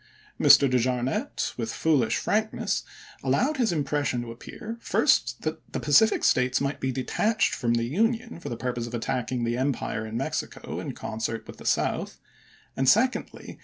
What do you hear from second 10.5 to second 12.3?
423 Mexico in concert with the South;